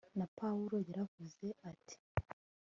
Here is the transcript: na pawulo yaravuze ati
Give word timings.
na 0.17 0.25
pawulo 0.37 0.75
yaravuze 0.87 1.47
ati 1.71 1.95